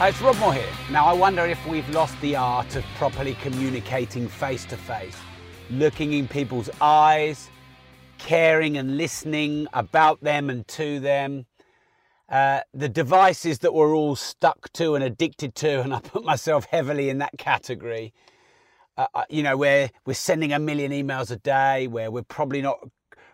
Hi, 0.00 0.08
it's 0.08 0.22
Rob 0.22 0.38
Moore 0.38 0.54
here. 0.54 0.72
Now, 0.90 1.04
I 1.04 1.12
wonder 1.12 1.44
if 1.44 1.66
we've 1.66 1.86
lost 1.90 2.18
the 2.22 2.34
art 2.34 2.74
of 2.74 2.82
properly 2.94 3.34
communicating 3.34 4.28
face 4.28 4.64
to 4.64 4.78
face, 4.78 5.18
looking 5.68 6.14
in 6.14 6.26
people's 6.26 6.70
eyes, 6.80 7.50
caring 8.16 8.78
and 8.78 8.96
listening 8.96 9.68
about 9.74 10.22
them 10.22 10.48
and 10.48 10.66
to 10.68 11.00
them. 11.00 11.44
Uh, 12.30 12.60
the 12.72 12.88
devices 12.88 13.58
that 13.58 13.74
we're 13.74 13.94
all 13.94 14.16
stuck 14.16 14.72
to 14.72 14.94
and 14.94 15.04
addicted 15.04 15.54
to, 15.56 15.82
and 15.82 15.92
I 15.92 16.00
put 16.00 16.24
myself 16.24 16.64
heavily 16.64 17.10
in 17.10 17.18
that 17.18 17.36
category. 17.36 18.14
Uh, 18.96 19.06
uh 19.12 19.24
you 19.28 19.42
know, 19.42 19.58
where 19.58 19.90
we're 20.06 20.14
sending 20.14 20.50
a 20.54 20.58
million 20.58 20.92
emails 20.92 21.30
a 21.30 21.36
day, 21.36 21.88
where 21.88 22.10
we're 22.10 22.22
probably 22.22 22.62
not 22.62 22.78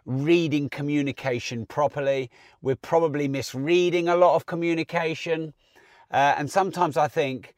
reading 0.04 0.68
communication 0.68 1.64
properly, 1.64 2.28
we're 2.60 2.74
probably 2.74 3.28
misreading 3.28 4.08
a 4.08 4.16
lot 4.16 4.34
of 4.34 4.46
communication 4.46 5.54
uh, 6.10 6.34
and 6.36 6.50
sometimes 6.50 6.96
I 6.96 7.08
think 7.08 7.54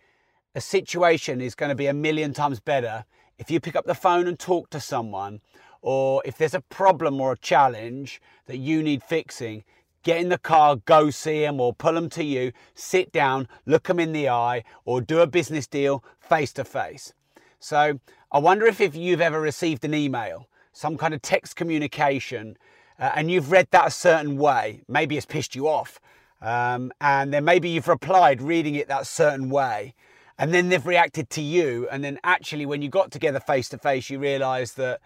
a 0.55 0.61
situation 0.61 1.41
is 1.41 1.55
going 1.55 1.69
to 1.71 1.75
be 1.75 1.87
a 1.87 1.95
million 1.95 2.33
times 2.33 2.61
better 2.61 3.05
if 3.39 3.51
you 3.51 3.61
pick 3.61 3.77
up 3.77 3.87
the 3.87 3.95
phone 3.95 4.27
and 4.27 4.39
talk 4.39 4.71
to 4.71 4.81
someone, 4.81 5.41
or 5.81 6.23
if 6.25 6.37
there's 6.37 6.55
a 6.55 6.61
problem 6.61 7.21
or 7.21 7.33
a 7.33 7.39
challenge 7.39 8.21
that 8.47 8.59
you 8.59 8.83
need 8.83 9.03
fixing, 9.03 9.63
get 10.03 10.21
in 10.21 10.29
the 10.29 10.39
car, 10.39 10.77
go 10.77 11.11
see 11.11 11.43
them, 11.43 11.61
or 11.61 11.73
pull 11.73 11.93
them 11.93 12.09
to 12.11 12.25
you, 12.25 12.53
sit 12.75 13.13
down, 13.13 13.47
look 13.65 13.85
them 13.85 14.01
in 14.01 14.13
the 14.13 14.29
eye, 14.29 14.65
or 14.85 15.01
do 15.01 15.21
a 15.21 15.27
business 15.27 15.67
deal 15.67 16.03
face 16.19 16.53
to 16.55 16.65
face. 16.65 17.13
So 17.61 18.01
I 18.33 18.39
wonder 18.39 18.67
if, 18.67 18.81
if 18.81 18.97
you've 18.97 19.21
ever 19.21 19.41
received 19.41 19.85
an 19.85 19.95
email, 19.95 20.49
some 20.73 20.97
kind 20.97 21.15
of 21.15 21.23
text 21.23 21.57
communication, 21.57 22.57
uh, 22.99 23.13
and 23.15 23.31
you've 23.31 23.53
read 23.53 23.69
that 23.71 23.87
a 23.87 23.91
certain 23.91 24.37
way. 24.37 24.83
Maybe 24.89 25.17
it's 25.17 25.27
pissed 25.27 25.55
you 25.55 25.69
off. 25.69 26.01
Um, 26.41 26.93
and 27.01 27.33
then 27.33 27.45
maybe 27.45 27.69
you've 27.69 27.89
replied 27.89 28.41
reading 28.41 28.77
it 28.77 28.89
that 28.89 29.07
certain 29.07 29.51
way 29.51 29.95
and 30.39 30.55
then 30.55 30.69
they've 30.69 30.87
reacted 30.87 31.31
to 31.31 31.43
you 31.43 31.89
and 31.91 32.05
then 32.05 32.19
actually 32.23 32.65
when 32.65 32.81
you 32.81 32.89
got 32.89 33.11
together 33.11 33.41
face 33.41 33.69
to 33.71 33.79
face 33.79 34.09
you 34.09 34.21
realized 34.21 34.77
that 34.77 35.01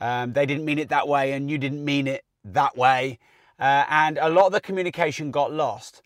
um, 0.00 0.32
they 0.32 0.46
didn't 0.46 0.64
mean 0.64 0.78
it 0.78 0.88
that 0.88 1.06
way 1.06 1.32
and 1.32 1.50
you 1.50 1.58
didn't 1.58 1.84
mean 1.84 2.06
it 2.06 2.24
that 2.44 2.76
way. 2.76 3.18
Uh, 3.58 3.84
and 3.88 4.18
a 4.18 4.28
lot 4.28 4.46
of 4.46 4.52
the 4.52 4.60
communication 4.60 5.30
got 5.30 5.52
lost. 5.52 6.02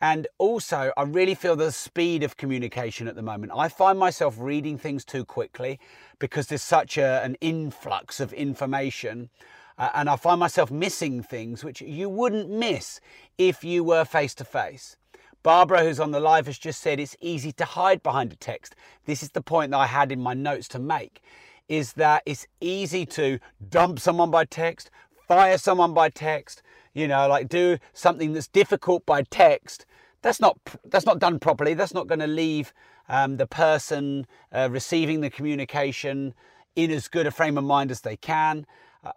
And 0.00 0.26
also 0.38 0.92
i 0.96 1.02
really 1.02 1.34
feel 1.34 1.56
the 1.56 1.70
speed 1.72 2.22
of 2.22 2.36
communication 2.36 3.06
at 3.08 3.14
the 3.14 3.22
moment. 3.22 3.52
I 3.54 3.68
find 3.68 3.98
myself 3.98 4.36
reading 4.38 4.76
things 4.78 5.04
too 5.04 5.24
quickly 5.24 5.78
because 6.18 6.48
there's 6.48 6.62
such 6.62 6.98
a, 6.98 7.22
an 7.22 7.36
influx 7.40 8.20
of 8.20 8.32
information 8.32 9.30
uh, 9.78 9.90
and 9.94 10.08
I 10.08 10.16
find 10.16 10.40
myself 10.40 10.70
missing 10.70 11.22
things 11.22 11.64
which 11.64 11.80
you 11.80 12.08
wouldn't 12.08 12.50
miss 12.50 13.00
if 13.38 13.64
you 13.64 13.84
were 13.84 14.04
face 14.04 14.34
to 14.36 14.44
face. 14.44 14.96
Barbara, 15.42 15.82
who's 15.82 16.00
on 16.00 16.10
the 16.10 16.20
live, 16.20 16.46
has 16.46 16.56
just 16.56 16.80
said 16.80 16.98
it's 16.98 17.16
easy 17.20 17.52
to 17.52 17.64
hide 17.64 18.02
behind 18.02 18.32
a 18.32 18.36
text. 18.36 18.74
This 19.04 19.22
is 19.22 19.30
the 19.30 19.42
point 19.42 19.72
that 19.72 19.78
I 19.78 19.86
had 19.86 20.10
in 20.10 20.20
my 20.20 20.32
notes 20.32 20.68
to 20.68 20.78
make 20.78 21.20
is 21.68 21.94
that 21.94 22.22
it's 22.26 22.46
easy 22.60 23.06
to 23.06 23.38
dump 23.70 23.98
someone 23.98 24.30
by 24.30 24.44
text, 24.44 24.90
fire 25.26 25.58
someone 25.58 25.94
by 25.94 26.08
text, 26.08 26.62
you 26.92 27.08
know, 27.08 27.26
like 27.28 27.48
do 27.48 27.78
something 27.92 28.32
that's 28.32 28.48
difficult 28.48 29.04
by 29.04 29.22
text. 29.22 29.86
That's 30.22 30.40
not 30.40 30.58
that's 30.84 31.06
not 31.06 31.18
done 31.18 31.38
properly. 31.38 31.74
That's 31.74 31.94
not 31.94 32.06
going 32.06 32.20
to 32.20 32.26
leave 32.26 32.72
um, 33.08 33.36
the 33.36 33.46
person 33.46 34.26
uh, 34.52 34.68
receiving 34.70 35.20
the 35.20 35.30
communication 35.30 36.34
in 36.74 36.90
as 36.90 37.08
good 37.08 37.26
a 37.26 37.30
frame 37.30 37.58
of 37.58 37.64
mind 37.64 37.90
as 37.90 38.00
they 38.00 38.16
can. 38.16 38.66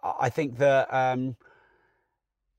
I 0.02 0.28
think 0.28 0.58
that 0.58 0.92
um, 0.92 1.36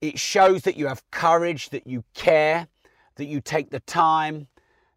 it 0.01 0.19
shows 0.19 0.63
that 0.63 0.77
you 0.77 0.87
have 0.87 1.09
courage, 1.11 1.69
that 1.69 1.85
you 1.85 2.03
care, 2.13 2.67
that 3.15 3.25
you 3.25 3.41
take 3.41 3.69
the 3.69 3.81
time, 3.81 4.47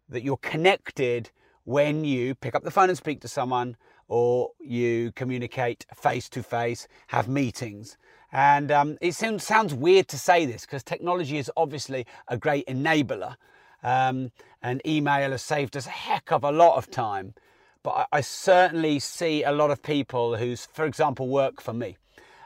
that 0.09 0.23
you're 0.23 0.37
connected 0.37 1.29
when 1.65 2.03
you 2.03 2.35
pick 2.35 2.55
up 2.55 2.63
the 2.63 2.71
phone 2.71 2.89
and 2.89 2.97
speak 2.97 3.21
to 3.21 3.27
someone 3.27 3.75
or 4.07 4.51
you 4.59 5.11
communicate 5.13 5.85
face 5.93 6.29
to 6.29 6.43
face, 6.43 6.87
have 7.07 7.27
meetings. 7.27 7.97
And 8.31 8.71
um, 8.71 8.97
it 9.01 9.13
seems, 9.13 9.43
sounds 9.43 9.73
weird 9.73 10.07
to 10.09 10.17
say 10.17 10.45
this 10.45 10.61
because 10.65 10.83
technology 10.83 11.37
is 11.37 11.51
obviously 11.55 12.05
a 12.27 12.37
great 12.37 12.65
enabler. 12.67 13.35
Um, 13.83 14.31
and 14.61 14.81
email 14.87 15.31
has 15.31 15.41
saved 15.41 15.75
us 15.75 15.85
a 15.85 15.89
heck 15.89 16.31
of 16.31 16.43
a 16.43 16.51
lot 16.51 16.77
of 16.77 16.89
time. 16.89 17.33
But 17.83 17.91
I, 17.91 18.17
I 18.17 18.21
certainly 18.21 18.99
see 18.99 19.43
a 19.43 19.51
lot 19.51 19.71
of 19.71 19.83
people 19.83 20.37
who, 20.37 20.55
for 20.55 20.85
example, 20.85 21.27
work 21.27 21.61
for 21.61 21.73
me 21.73 21.97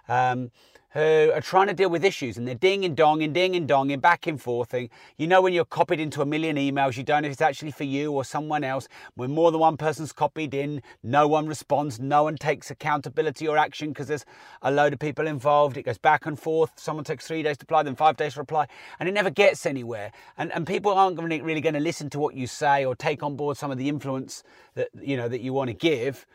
um, 0.08 0.52
who 0.92 1.32
are 1.34 1.42
trying 1.42 1.68
to 1.68 1.74
deal 1.74 1.90
with 1.90 2.04
issues 2.04 2.38
and 2.38 2.48
they're 2.48 2.56
ding 2.56 2.86
and 2.86 2.96
dong 2.96 3.22
and 3.22 3.34
ding 3.34 3.56
and 3.56 3.68
dong 3.68 3.92
and 3.92 4.02
back 4.02 4.26
and 4.26 4.42
forth. 4.42 4.72
forthing. 4.72 4.90
You 5.18 5.28
know, 5.28 5.42
when 5.42 5.54
you're 5.54 5.66
copied 5.66 6.00
into 6.00 6.22
a 6.22 6.26
million 6.26 6.56
emails, 6.56 6.98
you 6.98 7.04
don't 7.04 7.22
know 7.22 7.28
if 7.28 7.34
it's 7.34 7.42
actually 7.42 7.72
for 7.72 7.84
you 7.84 8.12
or 8.14 8.24
someone 8.24 8.64
else. 8.64 8.88
When 9.16 9.32
more 9.32 9.52
than 9.52 9.60
one 9.60 9.78
person's 9.78 10.14
copied 10.14 10.54
in, 10.54 10.82
no 11.04 11.28
one 11.28 11.46
responds, 11.46 12.00
no 12.00 12.24
one 12.24 12.36
takes 12.38 12.72
accountability 12.72 13.48
or 13.48 13.58
action 13.58 13.90
because 13.90 14.08
there's 14.08 14.26
a 14.62 14.72
load 14.72 14.94
of 14.94 15.00
people 15.00 15.28
involved. 15.28 15.78
It 15.78 15.84
goes 15.84 15.98
back 15.98 16.26
and 16.26 16.40
forth. 16.40 16.72
Someone 16.78 17.04
takes 17.04 17.28
three 17.28 17.44
days 17.44 17.58
to 17.58 17.64
reply, 17.64 17.84
then 17.84 17.96
five 17.96 18.16
days 18.16 18.34
to 18.36 18.40
reply, 18.40 18.68
and 19.00 19.08
it 19.10 19.12
never 19.12 19.30
gets 19.30 19.66
anywhere. 19.66 20.12
And, 20.38 20.52
and 20.54 20.66
people 20.66 20.94
aren't 20.94 21.20
really 21.22 21.62
going 21.62 21.76
to 21.76 21.80
listen 21.80 22.10
to 22.12 22.20
what 22.20 22.34
you 22.34 22.48
say 22.48 22.86
or 22.86 22.96
take 22.96 23.22
on 23.22 23.36
board 23.36 23.58
some 23.58 23.70
of 23.70 23.78
the 23.78 23.90
influence 23.90 24.42
that 24.76 24.88
you 25.00 25.18
know 25.18 25.28
that 25.28 25.42
you 25.42 25.54
want 25.54 25.68
to 25.68 25.74
give 25.74 26.26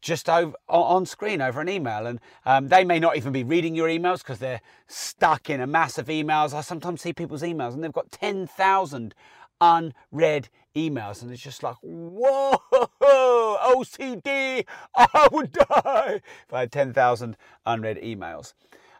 just 0.00 0.28
over 0.28 0.54
on 0.68 1.06
screen 1.06 1.40
over 1.40 1.60
an 1.60 1.68
email 1.68 2.06
and 2.06 2.20
um, 2.46 2.68
they 2.68 2.84
may 2.84 2.98
not 2.98 3.16
even 3.16 3.32
be 3.32 3.44
reading 3.44 3.74
your 3.74 3.88
emails 3.88 4.18
because 4.18 4.38
they're 4.38 4.60
stuck 4.86 5.50
in 5.50 5.60
a 5.60 5.66
mass 5.66 5.98
of 5.98 6.06
emails. 6.06 6.54
I 6.54 6.60
sometimes 6.62 7.02
see 7.02 7.12
people's 7.12 7.42
emails 7.42 7.74
and 7.74 7.84
they've 7.84 7.92
got 7.92 8.10
10,000 8.10 9.14
unread 9.60 10.48
emails 10.74 11.20
and 11.20 11.30
it's 11.30 11.42
just 11.42 11.62
like 11.62 11.74
whoa 11.82 12.56
ocd 13.02 14.64
i 14.94 15.28
would 15.30 15.52
die 15.52 16.20
if 16.46 16.54
i 16.54 16.60
had 16.60 16.72
10,000 16.72 17.36
unread 17.66 18.00
emails. 18.00 18.54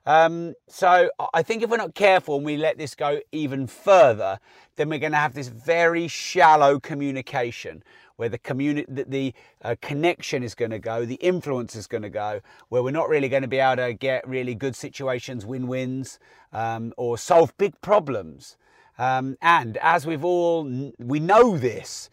Um, 0.06 0.54
so 0.66 1.10
I 1.34 1.42
think 1.42 1.62
if 1.62 1.70
we're 1.70 1.76
not 1.76 1.94
careful 1.94 2.36
and 2.36 2.44
we 2.44 2.56
let 2.56 2.78
this 2.78 2.94
go 2.94 3.20
even 3.32 3.66
further, 3.66 4.40
then 4.76 4.88
we're 4.88 4.98
going 4.98 5.12
to 5.12 5.18
have 5.18 5.34
this 5.34 5.48
very 5.48 6.08
shallow 6.08 6.80
communication 6.80 7.82
where 8.20 8.28
the 8.28 8.36
community, 8.36 8.84
the, 8.86 9.04
the 9.04 9.34
uh, 9.62 9.74
connection 9.80 10.42
is 10.42 10.54
going 10.54 10.70
to 10.70 10.78
go, 10.78 11.06
the 11.06 11.14
influence 11.14 11.74
is 11.74 11.86
going 11.86 12.02
to 12.02 12.10
go, 12.10 12.42
where 12.68 12.82
we're 12.82 12.90
not 12.90 13.08
really 13.08 13.30
going 13.30 13.40
to 13.40 13.48
be 13.48 13.56
able 13.56 13.82
to 13.82 13.94
get 13.94 14.28
really 14.28 14.54
good 14.54 14.76
situations, 14.76 15.46
win-wins, 15.46 16.18
um, 16.52 16.92
or 16.98 17.16
solve 17.16 17.56
big 17.56 17.80
problems. 17.80 18.58
Um, 18.98 19.38
and 19.40 19.78
as 19.78 20.06
we've 20.06 20.22
all, 20.22 20.64
we 20.98 21.18
know 21.18 21.56
this, 21.56 22.10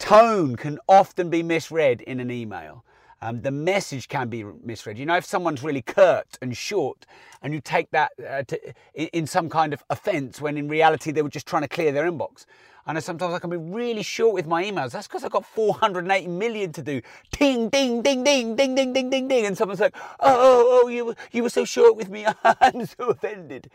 tone 0.00 0.56
can 0.56 0.80
often 0.88 1.30
be 1.30 1.44
misread 1.44 2.00
in 2.00 2.18
an 2.18 2.32
email. 2.32 2.84
Um, 3.22 3.40
the 3.40 3.50
message 3.50 4.08
can 4.08 4.28
be 4.28 4.44
misread. 4.44 4.98
You 4.98 5.06
know, 5.06 5.16
if 5.16 5.24
someone's 5.24 5.62
really 5.62 5.82
curt 5.82 6.38
and 6.42 6.56
short, 6.56 7.06
and 7.42 7.54
you 7.54 7.60
take 7.60 7.90
that 7.92 8.12
uh, 8.28 8.42
to, 8.44 8.74
in 8.94 9.26
some 9.26 9.48
kind 9.48 9.72
of 9.72 9.82
offence, 9.88 10.40
when 10.40 10.58
in 10.58 10.68
reality 10.68 11.12
they 11.12 11.22
were 11.22 11.28
just 11.28 11.46
trying 11.46 11.62
to 11.62 11.68
clear 11.68 11.92
their 11.92 12.10
inbox. 12.10 12.44
I 12.88 12.92
know 12.92 13.00
sometimes 13.00 13.34
I 13.34 13.40
can 13.40 13.50
be 13.50 13.56
really 13.56 14.04
short 14.04 14.32
with 14.32 14.46
my 14.46 14.62
emails. 14.62 14.92
That's 14.92 15.08
because 15.08 15.24
I've 15.24 15.32
got 15.32 15.44
480 15.44 16.28
million 16.28 16.72
to 16.72 16.82
do. 16.82 17.02
Ding, 17.32 17.68
ding, 17.68 18.00
ding, 18.02 18.22
ding, 18.22 18.54
ding, 18.54 18.76
ding, 18.76 18.92
ding, 18.92 19.10
ding, 19.10 19.26
ding. 19.26 19.46
And 19.46 19.58
someone's 19.58 19.80
like, 19.80 19.96
oh, 20.20 20.20
oh, 20.20 20.80
oh, 20.84 20.88
you, 20.88 21.14
you 21.32 21.42
were 21.42 21.50
so 21.50 21.64
short 21.64 21.96
with 21.96 22.08
me. 22.10 22.26
I'm 22.44 22.86
so 22.86 23.06
offended. 23.08 23.70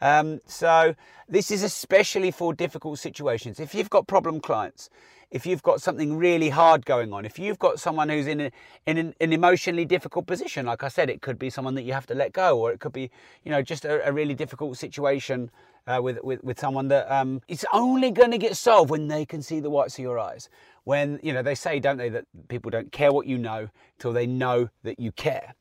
Um, 0.00 0.40
so 0.46 0.94
this 1.28 1.50
is 1.50 1.62
especially 1.62 2.30
for 2.30 2.54
difficult 2.54 2.98
situations. 2.98 3.60
If 3.60 3.74
you've 3.74 3.90
got 3.90 4.06
problem 4.06 4.40
clients, 4.40 4.88
if 5.34 5.44
you've 5.44 5.64
got 5.64 5.82
something 5.82 6.16
really 6.16 6.48
hard 6.48 6.86
going 6.86 7.12
on, 7.12 7.24
if 7.24 7.40
you've 7.40 7.58
got 7.58 7.80
someone 7.80 8.08
who's 8.08 8.28
in, 8.28 8.40
a, 8.40 8.50
in 8.86 8.98
an, 8.98 9.14
an, 9.20 9.32
emotionally 9.32 9.84
difficult 9.84 10.28
position, 10.28 10.64
like 10.64 10.84
I 10.84 10.88
said, 10.88 11.10
it 11.10 11.22
could 11.22 11.40
be 11.40 11.50
someone 11.50 11.74
that 11.74 11.82
you 11.82 11.92
have 11.92 12.06
to 12.06 12.14
let 12.14 12.32
go, 12.32 12.56
or 12.56 12.70
it 12.70 12.78
could 12.78 12.92
be, 12.92 13.10
you 13.42 13.50
know, 13.50 13.60
just 13.60 13.84
a, 13.84 14.08
a 14.08 14.12
really 14.12 14.34
difficult 14.34 14.78
situation 14.78 15.50
uh, 15.88 15.98
with, 16.00 16.22
with, 16.22 16.44
with 16.44 16.60
someone 16.60 16.86
that 16.86 17.10
um, 17.12 17.42
it's 17.48 17.64
only 17.72 18.12
going 18.12 18.30
to 18.30 18.38
get 18.38 18.56
solved 18.56 18.90
when 18.90 19.08
they 19.08 19.26
can 19.26 19.42
see 19.42 19.58
the 19.58 19.68
whites 19.68 19.98
of 19.98 20.04
your 20.04 20.20
eyes. 20.20 20.48
When, 20.84 21.18
you 21.20 21.32
know, 21.32 21.42
they 21.42 21.56
say, 21.56 21.80
don't 21.80 21.96
they, 21.96 22.10
that 22.10 22.26
people 22.46 22.70
don't 22.70 22.92
care 22.92 23.12
what 23.12 23.26
you 23.26 23.36
know 23.36 23.68
till 23.98 24.12
they 24.12 24.28
know 24.28 24.68
that 24.84 25.00
you 25.00 25.10
care. 25.10 25.56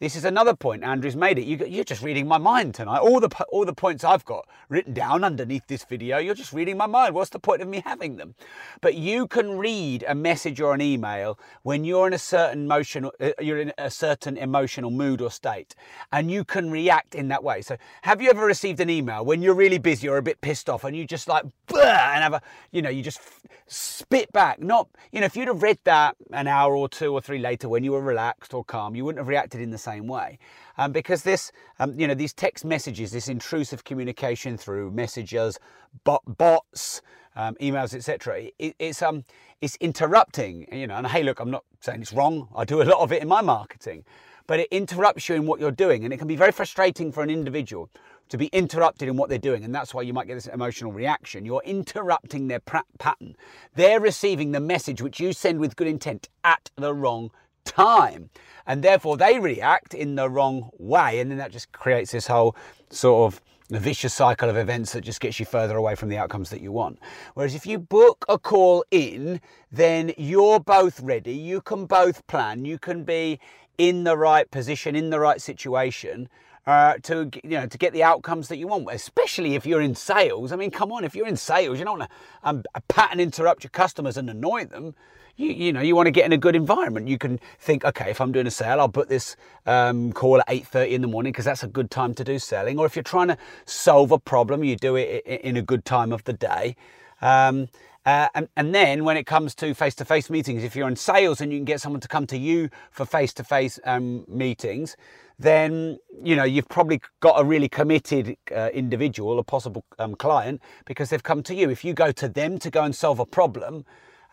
This 0.00 0.16
is 0.16 0.24
another 0.24 0.54
point 0.54 0.82
Andrew's 0.82 1.16
made 1.16 1.38
it. 1.38 1.44
You, 1.44 1.80
are 1.80 1.84
just 1.84 2.02
reading 2.02 2.26
my 2.26 2.38
mind 2.38 2.74
tonight. 2.74 2.98
All 2.98 3.20
the 3.20 3.28
all 3.50 3.64
the 3.64 3.72
points 3.72 4.02
I've 4.02 4.24
got 4.24 4.46
written 4.68 4.92
down 4.92 5.22
underneath 5.22 5.66
this 5.66 5.84
video, 5.84 6.18
you're 6.18 6.34
just 6.34 6.52
reading 6.52 6.76
my 6.76 6.86
mind. 6.86 7.14
What's 7.14 7.30
the 7.30 7.38
point 7.38 7.62
of 7.62 7.68
me 7.68 7.82
having 7.84 8.16
them? 8.16 8.34
But 8.80 8.94
you 8.94 9.26
can 9.28 9.56
read 9.56 10.04
a 10.08 10.14
message 10.14 10.60
or 10.60 10.74
an 10.74 10.80
email 10.80 11.38
when 11.62 11.84
you're 11.84 12.06
in 12.06 12.12
a 12.12 12.18
certain 12.18 12.64
emotional 12.64 13.12
uh, 13.20 13.30
you're 13.40 13.60
in 13.60 13.72
a 13.78 13.90
certain 13.90 14.36
emotional 14.36 14.90
mood 14.90 15.20
or 15.20 15.30
state, 15.30 15.74
and 16.12 16.30
you 16.30 16.44
can 16.44 16.70
react 16.70 17.14
in 17.14 17.28
that 17.28 17.44
way. 17.44 17.62
So, 17.62 17.76
have 18.02 18.20
you 18.20 18.30
ever 18.30 18.44
received 18.44 18.80
an 18.80 18.90
email 18.90 19.24
when 19.24 19.42
you're 19.42 19.54
really 19.54 19.78
busy 19.78 20.08
or 20.08 20.16
a 20.16 20.22
bit 20.22 20.40
pissed 20.40 20.68
off, 20.68 20.84
and 20.84 20.96
you 20.96 21.06
just 21.06 21.28
like 21.28 21.44
and 21.68 22.22
have 22.22 22.34
a 22.34 22.42
you 22.72 22.82
know 22.82 22.90
you 22.90 23.02
just 23.02 23.20
spit 23.68 24.32
back? 24.32 24.60
Not 24.60 24.88
you 25.12 25.20
know 25.20 25.26
if 25.26 25.36
you'd 25.36 25.48
have 25.48 25.62
read 25.62 25.78
that 25.84 26.16
an 26.32 26.48
hour 26.48 26.74
or 26.74 26.88
two 26.88 27.12
or 27.12 27.20
three 27.20 27.38
later 27.38 27.68
when 27.68 27.84
you 27.84 27.92
were 27.92 28.02
relaxed 28.02 28.54
or 28.54 28.64
calm, 28.64 28.96
you 28.96 29.04
wouldn't 29.04 29.20
have 29.20 29.28
reacted 29.28 29.60
in 29.60 29.70
the 29.70 29.78
same 29.84 30.06
way. 30.06 30.38
Um, 30.78 30.92
because 30.92 31.22
this, 31.22 31.52
um, 31.78 31.98
you 31.98 32.06
know, 32.06 32.14
these 32.14 32.32
text 32.32 32.64
messages, 32.64 33.12
this 33.12 33.28
intrusive 33.28 33.84
communication 33.84 34.56
through 34.56 34.90
messengers, 34.90 35.58
bot, 36.04 36.22
bots, 36.26 37.02
um, 37.36 37.54
emails, 37.60 37.94
etc. 37.94 38.50
It, 38.58 38.74
it's 38.78 39.02
um, 39.02 39.24
it's 39.60 39.76
interrupting. 39.76 40.66
You 40.72 40.86
know, 40.86 40.96
and 40.96 41.06
hey, 41.06 41.22
look, 41.22 41.40
I'm 41.40 41.50
not 41.50 41.64
saying 41.80 42.02
it's 42.02 42.12
wrong. 42.12 42.48
I 42.54 42.64
do 42.64 42.82
a 42.82 42.84
lot 42.84 43.00
of 43.00 43.12
it 43.12 43.22
in 43.22 43.28
my 43.28 43.42
marketing, 43.42 44.04
but 44.46 44.60
it 44.60 44.68
interrupts 44.70 45.28
you 45.28 45.34
in 45.34 45.46
what 45.46 45.60
you're 45.60 45.70
doing, 45.70 46.04
and 46.04 46.12
it 46.12 46.18
can 46.18 46.28
be 46.28 46.36
very 46.36 46.52
frustrating 46.52 47.12
for 47.12 47.22
an 47.22 47.30
individual 47.30 47.90
to 48.28 48.38
be 48.38 48.46
interrupted 48.46 49.08
in 49.08 49.16
what 49.16 49.28
they're 49.28 49.38
doing. 49.38 49.64
And 49.64 49.74
that's 49.74 49.92
why 49.92 50.02
you 50.02 50.12
might 50.12 50.26
get 50.26 50.34
this 50.34 50.46
emotional 50.46 50.92
reaction. 50.92 51.44
You're 51.44 51.62
interrupting 51.64 52.48
their 52.48 52.60
pattern. 52.60 53.36
They're 53.74 54.00
receiving 54.00 54.52
the 54.52 54.60
message 54.60 55.02
which 55.02 55.20
you 55.20 55.32
send 55.32 55.60
with 55.60 55.76
good 55.76 55.86
intent 55.86 56.28
at 56.42 56.70
the 56.76 56.94
wrong 56.94 57.30
time. 57.64 58.30
And 58.66 58.82
therefore, 58.82 59.16
they 59.16 59.38
react 59.38 59.94
in 59.94 60.14
the 60.14 60.30
wrong 60.30 60.70
way. 60.78 61.20
And 61.20 61.30
then 61.30 61.38
that 61.38 61.52
just 61.52 61.72
creates 61.72 62.12
this 62.12 62.26
whole 62.26 62.56
sort 62.90 63.32
of 63.32 63.40
vicious 63.70 64.14
cycle 64.14 64.48
of 64.48 64.56
events 64.56 64.92
that 64.92 65.00
just 65.02 65.20
gets 65.20 65.40
you 65.40 65.46
further 65.46 65.76
away 65.76 65.94
from 65.94 66.08
the 66.08 66.18
outcomes 66.18 66.50
that 66.50 66.60
you 66.60 66.70
want. 66.70 66.98
Whereas 67.34 67.54
if 67.54 67.66
you 67.66 67.78
book 67.78 68.24
a 68.28 68.38
call 68.38 68.84
in, 68.90 69.40
then 69.72 70.12
you're 70.16 70.60
both 70.60 71.00
ready. 71.00 71.32
You 71.32 71.60
can 71.60 71.86
both 71.86 72.26
plan. 72.26 72.64
You 72.64 72.78
can 72.78 73.04
be 73.04 73.40
in 73.78 74.04
the 74.04 74.16
right 74.16 74.50
position, 74.50 74.94
in 74.94 75.10
the 75.10 75.20
right 75.20 75.40
situation. 75.40 76.28
Uh, 76.66 76.94
to 77.02 77.28
you 77.42 77.50
know 77.50 77.66
to 77.66 77.76
get 77.76 77.92
the 77.92 78.02
outcomes 78.02 78.48
that 78.48 78.56
you 78.56 78.66
want, 78.66 78.88
especially 78.90 79.54
if 79.54 79.66
you're 79.66 79.82
in 79.82 79.94
sales. 79.94 80.50
I 80.50 80.56
mean, 80.56 80.70
come 80.70 80.92
on, 80.92 81.04
if 81.04 81.14
you're 81.14 81.26
in 81.26 81.36
sales, 81.36 81.78
you 81.78 81.84
don't 81.84 81.98
want 81.98 82.10
to 82.10 82.16
um, 82.42 82.62
pattern 82.88 83.20
interrupt 83.20 83.64
your 83.64 83.70
customers 83.70 84.16
and 84.16 84.30
annoy 84.30 84.64
them. 84.64 84.94
You, 85.36 85.50
you 85.50 85.72
know 85.72 85.80
you 85.80 85.94
want 85.96 86.06
to 86.06 86.12
get 86.12 86.24
in 86.24 86.32
a 86.32 86.38
good 86.38 86.56
environment. 86.56 87.08
You 87.08 87.18
can 87.18 87.40
think 87.58 87.84
okay 87.84 88.08
if 88.10 88.20
i'm 88.20 88.30
doing 88.30 88.46
a 88.46 88.52
sale 88.52 88.80
i'll 88.80 88.88
put 88.88 89.08
this 89.08 89.36
um, 89.66 90.12
call 90.12 90.38
at 90.40 90.46
8.30 90.46 90.90
in 90.90 91.00
the 91.02 91.08
morning 91.08 91.32
because 91.32 91.44
that's 91.44 91.64
a 91.64 91.66
good 91.68 91.90
time 91.90 92.14
to 92.14 92.24
do 92.24 92.38
selling. 92.38 92.78
Or 92.78 92.86
if 92.86 92.94
you're 92.94 93.02
trying 93.02 93.28
to 93.28 93.38
solve 93.66 94.12
a 94.12 94.18
problem 94.18 94.62
you 94.62 94.76
do 94.76 94.94
it 94.94 95.26
in 95.26 95.56
a 95.56 95.62
good 95.62 95.84
time 95.84 96.12
of 96.12 96.22
the 96.24 96.32
day. 96.32 96.76
Um, 97.20 97.68
uh, 98.06 98.28
and, 98.34 98.48
and 98.56 98.74
then 98.74 99.04
when 99.04 99.16
it 99.16 99.24
comes 99.24 99.54
to 99.54 99.74
face-to-face 99.74 100.30
meetings 100.30 100.64
if 100.64 100.76
you're 100.76 100.88
in 100.88 100.96
sales 100.96 101.40
and 101.40 101.52
you 101.52 101.58
can 101.58 101.64
get 101.64 101.80
someone 101.80 102.00
to 102.00 102.08
come 102.08 102.26
to 102.26 102.38
you 102.38 102.68
for 102.90 103.04
face-to-face 103.04 103.78
um, 103.84 104.24
meetings 104.28 104.96
then 105.38 105.98
you 106.22 106.36
know 106.36 106.44
you've 106.44 106.68
probably 106.68 107.00
got 107.20 107.40
a 107.40 107.44
really 107.44 107.68
committed 107.68 108.36
uh, 108.54 108.70
individual 108.72 109.38
a 109.38 109.44
possible 109.44 109.84
um, 109.98 110.14
client 110.14 110.60
because 110.84 111.10
they've 111.10 111.22
come 111.22 111.42
to 111.42 111.54
you 111.54 111.70
if 111.70 111.84
you 111.84 111.92
go 111.92 112.12
to 112.12 112.28
them 112.28 112.58
to 112.58 112.70
go 112.70 112.82
and 112.84 112.94
solve 112.94 113.18
a 113.18 113.26
problem 113.26 113.84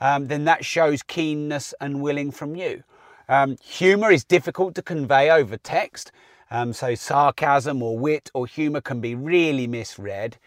um, 0.02 0.28
then 0.28 0.46
that 0.46 0.66
shows 0.66 1.04
keenness 1.04 1.74
and 1.80 2.02
willing 2.02 2.32
from 2.32 2.56
you. 2.56 2.84
Um, 3.30 3.56
humour 3.64 4.12
is 4.12 4.26
difficult 4.26 4.76
to 4.76 4.82
convey 4.82 5.30
over 5.30 5.56
text, 5.56 6.12
um, 6.50 6.74
so 6.74 6.96
sarcasm 6.96 7.82
or 7.82 7.98
wit 7.98 8.30
or 8.34 8.48
humour 8.48 8.82
can 8.82 9.00
be 9.00 9.16
really 9.16 9.68
misread. 9.68 10.38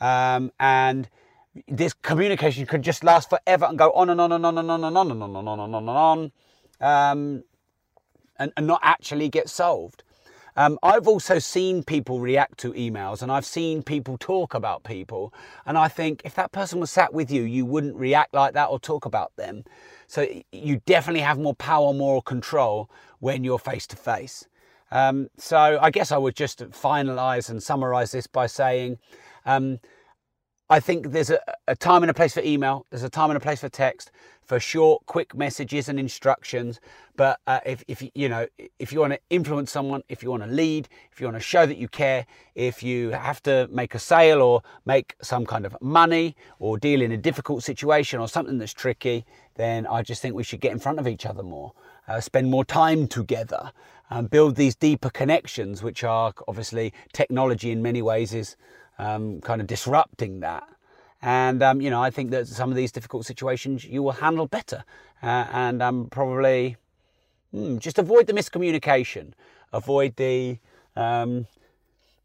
Um, 0.00 0.50
and 0.58 1.08
this 1.68 1.94
communication 1.94 2.66
could 2.66 2.82
just 2.82 3.04
last 3.04 3.30
forever 3.30 3.66
and 3.66 3.78
go 3.78 3.92
on 3.92 4.10
and 4.10 4.20
on 4.20 4.32
and 4.32 4.44
on 4.46 4.58
and 4.58 4.70
on 4.70 4.84
and 4.84 4.96
on 4.96 5.10
and 5.10 5.22
on 5.22 5.36
and 5.36 5.48
on 5.48 5.60
and 5.60 5.74
on 5.74 5.88
and 5.88 5.90
on, 5.90 6.32
um, 6.80 7.44
and, 8.38 8.52
and 8.56 8.66
not 8.66 8.80
actually 8.82 9.28
get 9.28 9.48
solved. 9.48 10.02
Um, 10.56 10.78
I've 10.82 11.08
also 11.08 11.38
seen 11.40 11.82
people 11.82 12.20
react 12.20 12.58
to 12.58 12.72
emails 12.74 13.22
and 13.22 13.32
I've 13.32 13.44
seen 13.46 13.82
people 13.82 14.16
talk 14.18 14.54
about 14.54 14.84
people. 14.84 15.34
And 15.66 15.76
I 15.78 15.88
think 15.88 16.22
if 16.24 16.34
that 16.36 16.52
person 16.52 16.80
was 16.80 16.90
sat 16.90 17.12
with 17.12 17.30
you, 17.30 17.42
you 17.42 17.64
wouldn't 17.66 17.96
react 17.96 18.34
like 18.34 18.54
that 18.54 18.66
or 18.66 18.78
talk 18.78 19.04
about 19.04 19.34
them. 19.36 19.64
So 20.06 20.28
you 20.52 20.80
definitely 20.86 21.22
have 21.22 21.38
more 21.38 21.54
power, 21.54 21.92
more 21.92 22.22
control 22.22 22.90
when 23.20 23.44
you're 23.44 23.58
face 23.58 23.86
to 23.88 23.96
face. 23.96 24.46
So 25.38 25.78
I 25.82 25.90
guess 25.90 26.12
I 26.12 26.18
would 26.18 26.36
just 26.36 26.60
finalize 26.70 27.50
and 27.50 27.62
summarize 27.62 28.12
this 28.12 28.28
by 28.28 28.46
saying, 28.46 28.98
um, 29.46 29.80
I 30.70 30.80
think 30.80 31.10
there's 31.12 31.28
a, 31.28 31.38
a, 31.68 31.76
time 31.76 32.02
and 32.02 32.10
a 32.10 32.14
place 32.14 32.32
for 32.32 32.40
email. 32.40 32.86
There's 32.88 33.02
a 33.02 33.10
time 33.10 33.28
and 33.28 33.36
a 33.36 33.40
place 33.40 33.60
for 33.60 33.68
text, 33.68 34.10
for 34.46 34.58
short, 34.58 35.04
quick 35.04 35.34
messages 35.34 35.90
and 35.90 36.00
instructions. 36.00 36.80
But 37.16 37.38
uh, 37.46 37.60
if, 37.66 37.84
if 37.86 38.02
you 38.14 38.30
know, 38.30 38.46
if 38.78 38.90
you 38.90 39.00
want 39.00 39.12
to 39.12 39.20
influence 39.28 39.70
someone, 39.70 40.02
if 40.08 40.22
you 40.22 40.30
want 40.30 40.42
to 40.42 40.48
lead, 40.48 40.88
if 41.12 41.20
you 41.20 41.26
want 41.26 41.36
to 41.36 41.42
show 41.42 41.66
that 41.66 41.76
you 41.76 41.86
care, 41.86 42.24
if 42.54 42.82
you 42.82 43.10
have 43.10 43.42
to 43.42 43.68
make 43.70 43.94
a 43.94 43.98
sale 43.98 44.40
or 44.40 44.62
make 44.86 45.14
some 45.20 45.44
kind 45.44 45.66
of 45.66 45.76
money 45.82 46.34
or 46.58 46.78
deal 46.78 47.02
in 47.02 47.12
a 47.12 47.18
difficult 47.18 47.62
situation 47.62 48.18
or 48.18 48.26
something 48.26 48.56
that's 48.56 48.72
tricky, 48.72 49.26
then 49.56 49.86
I 49.86 50.00
just 50.00 50.22
think 50.22 50.34
we 50.34 50.44
should 50.44 50.60
get 50.60 50.72
in 50.72 50.78
front 50.78 50.98
of 50.98 51.06
each 51.06 51.26
other 51.26 51.42
more, 51.42 51.74
uh, 52.08 52.20
spend 52.20 52.50
more 52.50 52.64
time 52.64 53.06
together, 53.06 53.70
and 54.08 54.30
build 54.30 54.56
these 54.56 54.74
deeper 54.74 55.10
connections, 55.10 55.82
which 55.82 56.04
are 56.04 56.32
obviously 56.48 56.92
technology 57.12 57.70
in 57.70 57.82
many 57.82 58.00
ways 58.00 58.32
is 58.32 58.56
um, 58.98 59.40
kind 59.40 59.60
of 59.60 59.66
disrupting 59.66 60.40
that. 60.40 60.66
And 61.22 61.62
um, 61.62 61.80
you 61.80 61.90
know, 61.90 62.02
I 62.02 62.10
think 62.10 62.30
that 62.32 62.46
some 62.46 62.70
of 62.70 62.76
these 62.76 62.92
difficult 62.92 63.24
situations 63.24 63.84
you 63.84 64.02
will 64.02 64.12
handle 64.12 64.46
better, 64.46 64.84
uh, 65.22 65.46
and 65.52 65.82
um, 65.82 66.08
probably 66.10 66.76
hmm, 67.50 67.78
just 67.78 67.98
avoid 67.98 68.26
the 68.26 68.34
miscommunication, 68.34 69.32
avoid 69.72 70.16
the 70.16 70.58
um, 70.96 71.46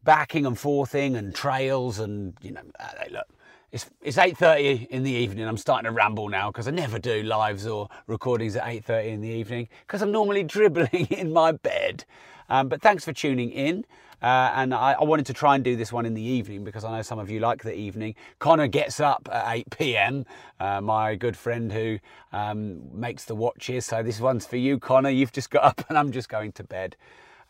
backing 0.04 0.44
and 0.44 0.58
forthing 0.58 1.16
and 1.16 1.34
trails, 1.34 1.98
and 1.98 2.34
you 2.42 2.52
know, 2.52 2.62
uh, 2.78 3.04
look. 3.10 3.26
It's, 3.72 3.88
it's 4.02 4.16
8.30 4.16 4.88
in 4.88 5.04
the 5.04 5.12
evening. 5.12 5.46
I'm 5.46 5.56
starting 5.56 5.84
to 5.84 5.92
ramble 5.92 6.28
now 6.28 6.50
because 6.50 6.66
I 6.66 6.72
never 6.72 6.98
do 6.98 7.22
lives 7.22 7.68
or 7.68 7.88
recordings 8.08 8.56
at 8.56 8.64
8.30 8.64 9.06
in 9.06 9.20
the 9.20 9.28
evening 9.28 9.68
because 9.86 10.02
I'm 10.02 10.10
normally 10.10 10.42
dribbling 10.44 11.06
in 11.10 11.32
my 11.32 11.52
bed. 11.52 12.04
Um, 12.48 12.68
but 12.68 12.82
thanks 12.82 13.04
for 13.04 13.12
tuning 13.12 13.50
in. 13.50 13.84
Uh, 14.20 14.52
and 14.54 14.74
I, 14.74 14.96
I, 15.00 15.04
wanted 15.04 15.24
to 15.26 15.32
try 15.32 15.54
and 15.54 15.64
do 15.64 15.76
this 15.76 15.92
one 15.92 16.04
in 16.04 16.12
the 16.12 16.22
evening 16.22 16.62
because 16.62 16.84
I 16.84 16.94
know 16.94 17.00
some 17.00 17.18
of 17.18 17.30
you 17.30 17.40
like 17.40 17.62
the 17.62 17.74
evening. 17.74 18.16
Connor 18.38 18.66
gets 18.66 19.00
up 19.00 19.26
at 19.32 19.50
8 19.50 19.70
p.m., 19.70 20.26
uh, 20.58 20.82
my 20.82 21.14
good 21.14 21.38
friend 21.38 21.72
who 21.72 21.98
um, 22.32 22.80
makes 22.92 23.24
the 23.24 23.34
watches. 23.34 23.86
So 23.86 24.02
this 24.02 24.20
one's 24.20 24.44
for 24.44 24.58
you, 24.58 24.78
Connor. 24.78 25.08
You've 25.08 25.32
just 25.32 25.48
got 25.48 25.64
up 25.78 25.84
and 25.88 25.96
I'm 25.96 26.12
just 26.12 26.28
going 26.28 26.52
to 26.52 26.64
bed. 26.64 26.96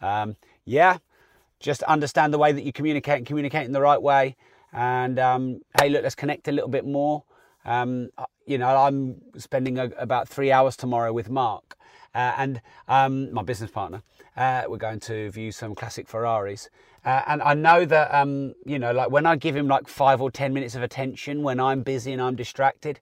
Um, 0.01 0.37
yeah, 0.65 0.99
just 1.59 1.83
understand 1.85 2.33
the 2.33 2.39
way 2.39 2.53
that 2.53 2.63
you 2.63 2.73
communicate 2.73 3.19
and 3.19 3.27
communicate 3.27 3.65
in 3.67 3.73
the 3.73 3.81
right 3.81 4.01
way. 4.01 4.37
And 4.73 5.19
um, 5.19 5.61
hey, 5.81 5.89
look, 5.89 6.03
let's 6.03 6.15
connect 6.15 6.49
a 6.49 6.53
little 6.53 6.71
bit 6.71 6.87
more. 6.87 7.25
Um, 7.65 8.11
you 8.47 8.59
know, 8.59 8.69
I'm 8.69 9.21
spending 9.37 9.79
a, 9.79 9.91
about 9.99 10.29
three 10.29 10.51
hours 10.51 10.77
tomorrow 10.77 11.13
with 11.13 11.29
Mark 11.29 11.77
uh, 12.15 12.35
and 12.37 12.61
um, 12.89 13.33
my 13.33 13.43
business 13.43 13.71
partner. 13.71 14.03
Uh, 14.37 14.65
we're 14.69 14.79
going 14.79 15.01
to 15.01 15.31
view 15.31 15.53
some 15.53 15.75
classic 15.75 16.09
Ferraris. 16.09 16.71
Uh, 17.05 17.23
and 17.27 17.43
I 17.43 17.55
know 17.55 17.85
that, 17.85 18.15
um, 18.15 18.55
you 18.65 18.79
know, 18.79 18.93
like 18.93 19.11
when 19.11 19.27
I 19.27 19.37
give 19.37 19.57
him 19.57 19.69
like 19.69 19.89
five 19.89 20.21
or 20.21 20.31
10 20.31 20.53
minutes 20.53 20.75
of 20.75 20.83
attention 20.83 21.43
when 21.43 21.59
I'm 21.59 21.83
busy 21.83 22.13
and 22.13 22.21
I'm 22.21 22.37
distracted 22.37 23.01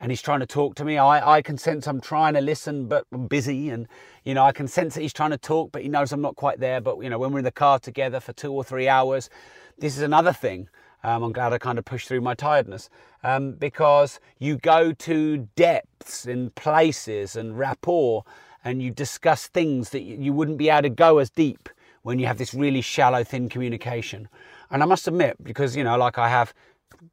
and 0.00 0.10
he's 0.10 0.22
trying 0.22 0.40
to 0.40 0.46
talk 0.46 0.74
to 0.76 0.84
me, 0.84 0.98
I, 0.98 1.36
I 1.36 1.42
can 1.42 1.56
sense 1.56 1.86
I'm 1.86 2.00
trying 2.00 2.34
to 2.34 2.40
listen, 2.40 2.86
but 2.88 3.06
I'm 3.12 3.26
busy. 3.26 3.70
And, 3.70 3.86
you 4.24 4.34
know, 4.34 4.44
I 4.44 4.52
can 4.52 4.66
sense 4.66 4.94
that 4.94 5.02
he's 5.02 5.12
trying 5.12 5.30
to 5.30 5.38
talk, 5.38 5.72
but 5.72 5.82
he 5.82 5.88
knows 5.88 6.12
I'm 6.12 6.20
not 6.20 6.36
quite 6.36 6.58
there. 6.58 6.80
But, 6.80 6.98
you 7.02 7.08
know, 7.08 7.18
when 7.18 7.32
we're 7.32 7.38
in 7.38 7.44
the 7.44 7.52
car 7.52 7.78
together 7.78 8.18
for 8.20 8.32
two 8.32 8.52
or 8.52 8.64
three 8.64 8.88
hours, 8.88 9.30
this 9.78 9.96
is 9.96 10.02
another 10.02 10.32
thing. 10.32 10.68
Um, 11.04 11.22
I'm 11.22 11.32
glad 11.32 11.52
I 11.52 11.58
kind 11.58 11.78
of 11.78 11.84
pushed 11.84 12.08
through 12.08 12.22
my 12.22 12.32
tiredness 12.34 12.88
um, 13.22 13.52
because 13.52 14.20
you 14.38 14.56
go 14.56 14.92
to 14.92 15.48
depths 15.54 16.24
in 16.24 16.48
places 16.50 17.36
and 17.36 17.58
rapport 17.58 18.24
and 18.64 18.82
you 18.82 18.90
discuss 18.90 19.46
things 19.46 19.90
that 19.90 20.00
you 20.00 20.32
wouldn't 20.32 20.56
be 20.56 20.70
able 20.70 20.82
to 20.82 20.88
go 20.88 21.18
as 21.18 21.28
deep 21.28 21.68
when 22.02 22.18
you 22.18 22.26
have 22.26 22.38
this 22.38 22.54
really 22.54 22.80
shallow, 22.80 23.22
thin 23.22 23.50
communication. 23.50 24.28
And 24.70 24.82
I 24.82 24.86
must 24.86 25.06
admit, 25.06 25.36
because, 25.44 25.76
you 25.76 25.84
know, 25.84 25.98
like 25.98 26.16
I 26.16 26.30
have 26.30 26.54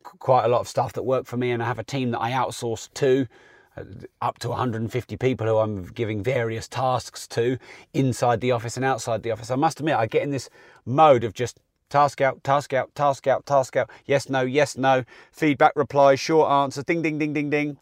quite 0.03 0.45
a 0.45 0.48
lot 0.48 0.62
of 0.62 0.69
stuff 0.69 0.93
that 0.93 1.03
work 1.03 1.25
for 1.25 1.36
me 1.36 1.51
and 1.51 1.62
I 1.62 1.65
have 1.65 1.79
a 1.79 1.83
team 1.83 2.12
that 2.12 2.21
I 2.21 2.31
outsource 2.31 2.88
to, 2.93 3.27
uh, 3.75 3.83
up 4.21 4.39
to 4.39 4.50
150 4.50 5.17
people 5.17 5.48
who 5.48 5.57
I'm 5.57 5.83
giving 5.83 6.24
various 6.24 6.69
tasks 6.69 7.27
to 7.29 7.57
inside 7.93 8.39
the 8.39 8.51
office 8.51 8.77
and 8.77 8.86
outside 8.86 9.24
the 9.24 9.31
office. 9.31 9.51
I 9.51 9.55
must 9.55 9.81
admit, 9.81 9.98
I 9.98 10.05
get 10.05 10.24
in 10.24 10.31
this 10.31 10.50
mode 10.86 11.25
of 11.25 11.33
just 11.33 11.60
task 11.91 12.21
out, 12.21 12.43
task 12.43 12.74
out, 12.74 12.93
task 12.95 13.27
out, 13.27 13.45
task 13.45 13.75
out, 13.75 13.89
yes, 14.05 14.29
no, 14.29 14.41
yes, 14.41 14.77
no, 14.77 15.03
feedback, 15.31 15.74
replies, 15.75 16.19
short 16.19 16.50
answers, 16.50 16.83
ding, 16.86 17.03
ding, 17.03 17.19
ding, 17.19 17.33
ding, 17.33 17.50
ding. 17.51 17.77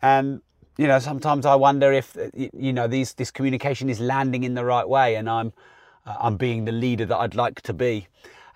And 0.00 0.42
you 0.78 0.86
know, 0.86 0.98
sometimes 0.98 1.46
I 1.46 1.54
wonder 1.54 1.92
if 1.92 2.16
you 2.34 2.72
know 2.72 2.86
these 2.86 3.14
this 3.14 3.30
communication 3.30 3.88
is 3.88 3.98
landing 3.98 4.44
in 4.44 4.54
the 4.54 4.64
right 4.64 4.88
way, 4.88 5.16
and 5.16 5.28
I'm 5.28 5.52
uh, 6.04 6.16
I'm 6.20 6.36
being 6.36 6.66
the 6.66 6.72
leader 6.72 7.06
that 7.06 7.16
I'd 7.16 7.34
like 7.34 7.62
to 7.62 7.72
be. 7.72 8.06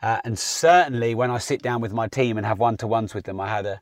Uh, 0.03 0.21
and 0.25 0.39
certainly 0.39 1.15
when 1.15 1.31
I 1.31 1.39
sit 1.39 1.63
down 1.63 1.81
with 1.81 1.93
my 1.93 2.09
team 2.09 2.37
and 2.37 2.47
have 2.47 2.59
one 2.59 2.77
to 2.79 2.87
ones 2.87 3.15
with 3.15 3.25
them, 3.25 3.41
I 3.41 3.49
had 3.49 3.67
a, 3.67 3.81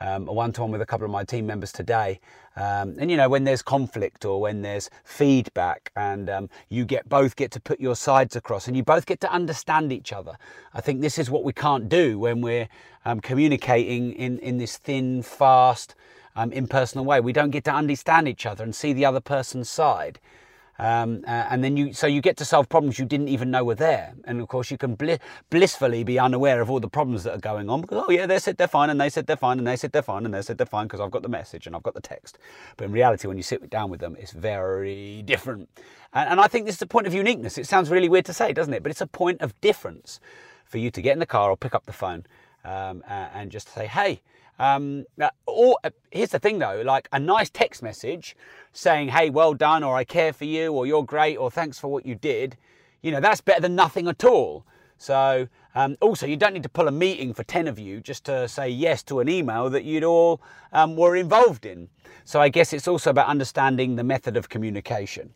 um, 0.00 0.28
a 0.28 0.32
one 0.32 0.52
to 0.52 0.62
one 0.62 0.70
with 0.70 0.80
a 0.80 0.86
couple 0.86 1.04
of 1.04 1.10
my 1.10 1.24
team 1.24 1.46
members 1.46 1.72
today. 1.72 2.20
Um, 2.56 2.96
and 2.98 3.10
you 3.10 3.16
know, 3.16 3.28
when 3.28 3.44
there's 3.44 3.62
conflict 3.62 4.24
or 4.24 4.40
when 4.40 4.62
there's 4.62 4.90
feedback, 5.04 5.92
and 5.94 6.28
um, 6.28 6.50
you 6.68 6.84
get 6.84 7.08
both 7.08 7.36
get 7.36 7.50
to 7.52 7.60
put 7.60 7.80
your 7.80 7.94
sides 7.94 8.34
across, 8.34 8.66
and 8.66 8.76
you 8.76 8.82
both 8.82 9.06
get 9.06 9.20
to 9.20 9.32
understand 9.32 9.92
each 9.92 10.12
other. 10.12 10.36
I 10.74 10.80
think 10.80 11.00
this 11.00 11.18
is 11.18 11.30
what 11.30 11.44
we 11.44 11.52
can't 11.52 11.88
do 11.88 12.18
when 12.18 12.40
we're 12.40 12.68
um, 13.04 13.20
communicating 13.20 14.12
in 14.12 14.38
in 14.40 14.58
this 14.58 14.76
thin, 14.76 15.22
fast, 15.22 15.94
um, 16.34 16.52
impersonal 16.52 17.04
way. 17.04 17.20
We 17.20 17.32
don't 17.32 17.50
get 17.50 17.64
to 17.64 17.72
understand 17.72 18.28
each 18.28 18.46
other 18.46 18.64
and 18.64 18.74
see 18.74 18.92
the 18.92 19.04
other 19.04 19.20
person's 19.20 19.68
side. 19.70 20.18
Um, 20.78 21.24
uh, 21.26 21.30
and 21.50 21.64
then 21.64 21.76
you, 21.76 21.92
so 21.92 22.06
you 22.06 22.20
get 22.20 22.36
to 22.36 22.44
solve 22.44 22.68
problems 22.68 22.98
you 22.98 23.04
didn't 23.04 23.28
even 23.28 23.50
know 23.50 23.64
were 23.64 23.74
there. 23.74 24.14
And 24.24 24.40
of 24.40 24.48
course, 24.48 24.70
you 24.70 24.78
can 24.78 24.94
bl- 24.94 25.14
blissfully 25.50 26.04
be 26.04 26.18
unaware 26.18 26.60
of 26.60 26.70
all 26.70 26.78
the 26.78 26.88
problems 26.88 27.24
that 27.24 27.34
are 27.34 27.40
going 27.40 27.68
on 27.68 27.80
because, 27.80 28.04
oh, 28.06 28.10
yeah, 28.10 28.26
they 28.26 28.38
said 28.38 28.56
they're 28.58 28.68
fine, 28.68 28.88
and 28.90 29.00
they 29.00 29.08
said 29.08 29.26
they're 29.26 29.36
fine, 29.36 29.58
and 29.58 29.66
they 29.66 29.76
said 29.76 29.92
they're 29.92 30.02
fine, 30.02 30.24
and 30.24 30.32
they 30.32 30.42
said 30.42 30.56
they're 30.56 30.66
fine 30.66 30.86
because 30.86 31.00
I've 31.00 31.10
got 31.10 31.22
the 31.22 31.28
message 31.28 31.66
and 31.66 31.74
I've 31.74 31.82
got 31.82 31.94
the 31.94 32.00
text. 32.00 32.38
But 32.76 32.84
in 32.84 32.92
reality, 32.92 33.26
when 33.26 33.36
you 33.36 33.42
sit 33.42 33.68
down 33.70 33.90
with 33.90 34.00
them, 34.00 34.16
it's 34.20 34.32
very 34.32 35.22
different. 35.22 35.68
And, 36.12 36.30
and 36.30 36.40
I 36.40 36.46
think 36.46 36.66
this 36.66 36.76
is 36.76 36.82
a 36.82 36.86
point 36.86 37.06
of 37.06 37.14
uniqueness. 37.14 37.58
It 37.58 37.66
sounds 37.66 37.90
really 37.90 38.08
weird 38.08 38.24
to 38.26 38.32
say, 38.32 38.52
doesn't 38.52 38.72
it? 38.72 38.82
But 38.82 38.90
it's 38.90 39.00
a 39.00 39.06
point 39.06 39.40
of 39.40 39.60
difference 39.60 40.20
for 40.64 40.78
you 40.78 40.90
to 40.92 41.02
get 41.02 41.12
in 41.14 41.18
the 41.18 41.26
car 41.26 41.50
or 41.50 41.56
pick 41.56 41.74
up 41.74 41.86
the 41.86 41.92
phone 41.92 42.24
um, 42.64 43.02
and 43.08 43.50
just 43.50 43.72
say, 43.74 43.86
hey, 43.86 44.20
um, 44.58 45.04
or 45.46 45.78
uh, 45.84 45.90
here's 46.10 46.30
the 46.30 46.38
thing 46.38 46.58
though, 46.58 46.82
like 46.84 47.08
a 47.12 47.18
nice 47.18 47.50
text 47.50 47.82
message 47.82 48.36
saying, 48.72 49.08
"Hey, 49.08 49.30
well 49.30 49.54
done," 49.54 49.84
or 49.84 49.96
"I 49.96 50.04
care 50.04 50.32
for 50.32 50.44
you," 50.44 50.72
or 50.72 50.86
"You're 50.86 51.04
great," 51.04 51.36
or 51.36 51.50
"Thanks 51.50 51.78
for 51.78 51.88
what 51.88 52.06
you 52.06 52.14
did," 52.14 52.56
you 53.02 53.10
know, 53.10 53.20
that's 53.20 53.40
better 53.40 53.60
than 53.60 53.74
nothing 53.74 54.08
at 54.08 54.24
all. 54.24 54.64
So, 54.96 55.46
um, 55.76 55.96
also, 56.00 56.26
you 56.26 56.36
don't 56.36 56.54
need 56.54 56.64
to 56.64 56.68
pull 56.68 56.88
a 56.88 56.92
meeting 56.92 57.32
for 57.32 57.44
10 57.44 57.68
of 57.68 57.78
you 57.78 58.00
just 58.00 58.24
to 58.24 58.48
say 58.48 58.68
yes 58.68 59.04
to 59.04 59.20
an 59.20 59.28
email 59.28 59.70
that 59.70 59.84
you'd 59.84 60.02
all 60.02 60.40
um, 60.72 60.96
were 60.96 61.14
involved 61.14 61.64
in. 61.64 61.88
So, 62.24 62.40
I 62.40 62.48
guess 62.48 62.72
it's 62.72 62.88
also 62.88 63.10
about 63.10 63.28
understanding 63.28 63.94
the 63.94 64.02
method 64.02 64.36
of 64.36 64.48
communication. 64.48 65.32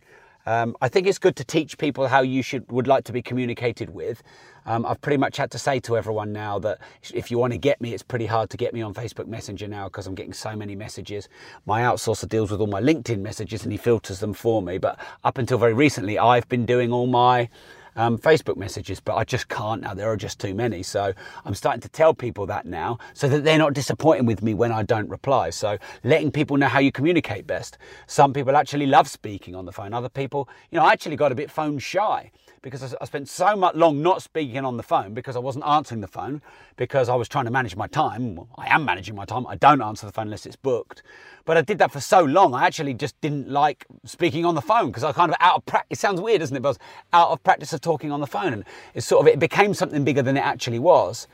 Um, 0.47 0.77
I 0.81 0.89
think 0.89 1.07
it's 1.07 1.19
good 1.19 1.37
to 1.37 1.45
teach 1.45 1.79
people 1.79 2.09
how 2.09 2.23
you 2.23 2.43
should 2.43 2.71
would 2.71 2.87
like 2.87 3.05
to 3.05 3.13
be 3.13 3.23
communicated 3.23 3.91
with. 3.91 4.23
Um, 4.67 4.87
I've 4.87 5.01
pretty 5.01 5.17
much 5.17 5.37
had 5.37 5.51
to 5.53 5.59
say 5.59 5.81
to 5.81 5.97
everyone 5.97 6.33
now 6.33 6.59
that 6.61 6.79
if 7.13 7.31
you 7.31 7.39
want 7.39 7.53
to 7.53 7.59
get 7.59 7.81
me, 7.81 7.95
it's 7.95 8.03
pretty 8.03 8.27
hard 8.27 8.51
to 8.51 8.57
get 8.57 8.73
me 8.73 8.83
on 8.83 8.95
Facebook 8.95 9.27
Messenger 9.27 9.69
now 9.69 9.85
because 9.85 10.07
I'm 10.07 10.15
getting 10.15 10.33
so 10.33 10.55
many 10.55 10.77
messages. 10.77 11.29
My 11.67 11.83
outsourcer 11.83 12.29
deals 12.29 12.51
with 12.51 12.61
all 12.61 12.69
my 12.69 12.81
LinkedIn 12.81 13.21
messages 13.21 13.65
and 13.65 13.73
he 13.73 13.79
filters 13.79 14.21
them 14.21 14.35
for 14.35 14.63
me. 14.63 14.79
But 14.79 14.99
up 15.25 15.39
until 15.39 15.59
very 15.59 15.75
recently, 15.75 16.19
I've 16.19 16.49
been 16.49 16.67
doing 16.67 16.93
all 16.93 17.07
my 17.07 17.49
um, 17.97 18.19
Facebook 18.19 18.57
messages, 18.57 19.01
but 19.01 19.17
I 19.17 19.25
just 19.25 19.49
can't 19.49 19.83
now. 19.83 19.95
There 19.95 20.11
are 20.11 20.17
just 20.17 20.41
too 20.41 20.55
many. 20.55 20.83
So 20.83 21.13
I'm 21.45 21.55
starting 21.55 21.81
to 21.83 21.89
tell 21.89 22.15
people 22.15 22.47
that 22.47 22.67
now 22.67 22.99
so 23.15 23.29
that 23.29 23.45
they're 23.45 23.59
not 23.59 23.75
disappointed 23.75 24.27
with 24.27 24.43
me 24.43 24.55
when 24.55 24.73
I 24.73 24.83
don't 24.83 25.09
reply. 25.09 25.51
So 25.51 25.79
letting 26.05 26.31
people 26.31 26.57
know 26.57 26.69
how 26.69 26.79
you 26.79 26.93
communicate 26.93 27.47
best. 27.47 27.79
Some 28.07 28.33
people 28.33 28.57
actually 28.57 28.87
love 28.87 29.09
speaking 29.09 29.55
on 29.55 29.65
the 29.65 29.73
phone. 29.73 29.93
Other 29.93 30.09
people, 30.09 30.49
you 30.71 30.79
know, 30.79 30.85
I 30.85 30.93
actually 30.93 31.17
got 31.17 31.33
a 31.33 31.35
bit 31.35 31.51
phone 31.51 31.79
shy 31.79 32.31
because 32.63 32.95
I 32.95 33.05
spent 33.05 33.29
so 33.29 33.57
much 33.57 33.75
long 33.75 34.03
not 34.03 34.23
speaking 34.23 34.65
on 34.65 34.77
the 34.77 34.85
phone 34.85 35.15
because 35.15 35.35
I 35.35 35.41
wasn't 35.41 35.67
answering 35.67 36.01
the 36.01 36.07
phone 36.07 36.41
because 36.77 37.09
I 37.09 37.17
was 37.17 37.29
trying 37.29 37.45
to 37.47 37.51
manage 37.51 37.75
my 37.75 37.89
time. 37.89 38.39
I 38.57 38.73
am 38.73 38.85
managing 38.85 39.17
my 39.17 39.25
time. 39.25 39.47
I 39.49 39.57
don't 39.57 39.83
answer 39.83 40.07
the 40.07 40.13
phone 40.13 40.27
unless 40.27 40.47
it's 40.47 40.57
booked. 40.57 41.03
But 41.45 41.57
I 41.57 41.63
did 41.63 41.79
that 41.79 41.91
for 41.91 42.01
so 42.01 42.23
long, 42.23 42.55
I 42.55 42.67
actually 42.67 42.95
just 42.95 43.21
didn't 43.21 43.51
like 43.51 43.87
speaking 44.05 44.45
on 44.45 44.55
the 44.55 44.63
phone 44.63 44.89
because 44.89 45.05
I 45.05 45.13
kind 45.13 45.31
of 45.31 45.37
out 45.41 45.57
of 45.57 45.67
practice. 45.67 45.99
It 45.99 46.01
sounds 46.01 46.21
weird, 46.21 46.41
doesn't 46.41 46.57
it? 46.57 46.61
But 46.61 46.69
I 46.69 46.71
was 46.71 46.79
out 47.13 47.29
of 47.31 47.43
practice 47.43 47.73
of 47.73 47.81
talking 47.81 48.13
on 48.13 48.21
the 48.21 48.27
phone, 48.27 48.53
and 48.53 48.65
it 48.95 49.03
sort 49.03 49.27
of 49.27 49.33
it 49.33 49.39
became 49.39 49.75
something 49.75 50.05
bigger 50.05 50.23
than 50.23 50.37
it 50.37 50.45
actually 50.45 50.79
was. 50.79 51.27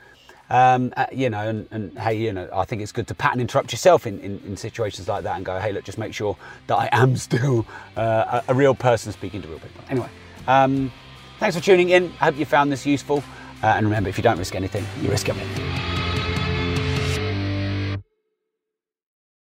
Um, 0.51 0.93
uh, 0.97 1.05
you 1.11 1.29
know, 1.29 1.47
and, 1.47 1.67
and, 1.69 1.99
hey, 1.99 2.15
you 2.15 2.33
know, 2.33 2.49
I 2.51 2.65
think 2.65 2.81
it's 2.81 2.91
good 2.91 3.05
to 3.09 3.13
pattern 3.13 3.39
interrupt 3.39 3.71
yourself 3.71 4.07
in, 4.07 4.19
in, 4.19 4.39
in, 4.47 4.57
situations 4.57 5.07
like 5.07 5.21
that 5.21 5.35
and 5.35 5.45
go, 5.45 5.59
hey, 5.59 5.71
look, 5.71 5.83
just 5.83 5.99
make 5.99 6.11
sure 6.11 6.35
that 6.65 6.75
I 6.75 6.89
am 6.91 7.15
still 7.27 7.67
uh, 7.95 8.41
a, 8.47 8.51
a, 8.51 8.55
real 8.55 8.73
person 8.73 9.11
speaking 9.11 9.43
to 9.43 9.47
real 9.47 9.59
people. 9.59 9.83
Anyway, 9.91 10.09
um, 10.47 10.91
Thanks 11.39 11.55
for 11.55 11.63
tuning 11.63 11.89
in. 11.89 12.11
I 12.19 12.25
hope 12.25 12.37
you 12.37 12.45
found 12.45 12.69
this 12.69 12.85
useful. 12.85 13.23
Uh, 13.63 13.67
and 13.67 13.85
remember, 13.85 14.09
if 14.09 14.17
you 14.17 14.23
don't 14.23 14.37
risk 14.37 14.55
anything, 14.55 14.85
you 15.01 15.09
risk 15.09 15.29
everything. 15.29 15.98